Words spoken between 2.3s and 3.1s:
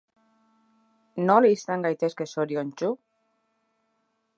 zoriontsu?